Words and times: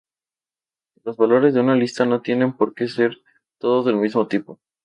Los 1.03 1.15
valores 1.15 1.53
de 1.53 1.59
una 1.59 1.75
lista 1.75 2.07
no 2.07 2.21
tienen 2.23 2.57
porque 2.57 2.87
ser 2.87 3.19
todos 3.59 3.85
del 3.85 3.97
mismo 3.97 4.27
tipo. 4.27 4.59